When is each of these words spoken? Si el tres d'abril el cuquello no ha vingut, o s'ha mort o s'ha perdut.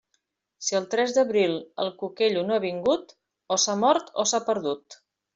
Si 0.67 0.75
el 0.77 0.85
tres 0.93 1.11
d'abril 1.17 1.51
el 1.83 1.91
cuquello 1.99 2.41
no 2.47 2.55
ha 2.55 2.61
vingut, 2.63 3.13
o 3.57 3.57
s'ha 3.65 3.75
mort 3.83 4.09
o 4.23 4.25
s'ha 4.31 4.41
perdut. 4.49 4.99